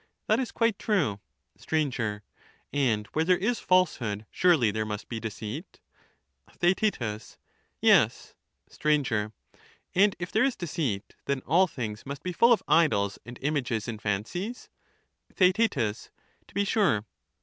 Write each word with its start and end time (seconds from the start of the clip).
That 0.25 0.39
is 0.39 0.51
quite 0.51 0.79
true. 0.79 1.19
Sir, 1.57 2.23
And 2.73 3.05
where 3.13 3.23
there 3.23 3.37
is 3.37 3.59
falsehood 3.59 4.25
surely 4.31 4.71
there 4.71 4.83
must 4.83 5.07
be 5.07 5.19
deceit. 5.19 5.79
Theaet, 6.49 6.97
Yes. 6.99 7.37
We 8.83 8.97
left 8.97 9.07
Sir, 9.07 9.31
And 9.93 10.15
if 10.17 10.31
there 10.31 10.43
is 10.43 10.55
deceit, 10.55 11.13
then 11.25 11.41
all 11.41 11.67
things 11.67 12.03
must 12.07 12.23
be 12.23 12.31
full 12.33 12.51
of 12.51 12.65
i^^the^^*^^' 12.65 12.75
idols 12.79 13.19
and 13.27 13.37
images 13.43 13.87
and 13.87 14.01
fancies, 14.01 14.69
region 15.39 15.49
of 15.51 15.55
Theaet 15.69 16.09
To 16.47 16.53
be 16.55 16.65
sure. 16.65 17.05